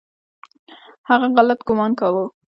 هغه 1.09 1.27
غلط 1.37 1.59
ګومان 1.67 1.91
کاوه. 1.99 2.23